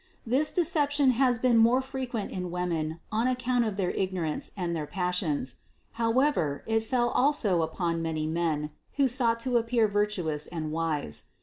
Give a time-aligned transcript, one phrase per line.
[0.25, 4.75] This deception has been more fre quent in women on account of their ignorance and
[4.75, 5.57] their passions;
[5.91, 11.25] however, it fell also upon many men, who sought to appear virtuous and wise.